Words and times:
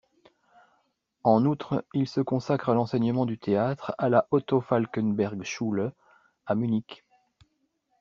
En 1.23 1.45
outre, 1.45 1.85
il 1.93 2.07
se 2.07 2.21
consacre 2.21 2.69
à 2.69 2.73
l'enseignement 2.73 3.27
du 3.27 3.37
théâtre 3.37 3.93
à 3.99 4.09
la 4.09 4.27
Otto-Falckenberg-Schule, 4.31 5.93
à 6.47 6.55
Munich. 6.55 7.05